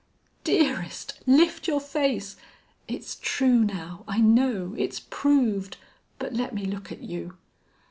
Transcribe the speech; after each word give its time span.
"Dearest!... 0.43 1.19
Lift 1.27 1.67
your 1.67 1.79
face.... 1.79 2.35
It's 2.87 3.17
true 3.21 3.59
now. 3.63 4.03
I 4.07 4.19
know. 4.19 4.73
It's 4.75 4.99
proved. 4.99 5.77
But 6.17 6.33
let 6.33 6.55
me 6.55 6.65
look 6.65 6.91
at 6.91 7.03
you." 7.03 7.37